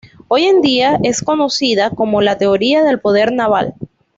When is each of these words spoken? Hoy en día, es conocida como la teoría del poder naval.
Hoy 0.29 0.45
en 0.45 0.63
día, 0.63 0.99
es 1.03 1.21
conocida 1.21 1.91
como 1.91 2.21
la 2.23 2.39
teoría 2.39 2.83
del 2.83 2.99
poder 2.99 3.31
naval. 3.31 3.75